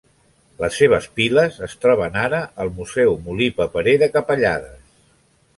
[0.61, 4.85] Les seves piles es troben ara al Museu Molí Paperer de Capellades.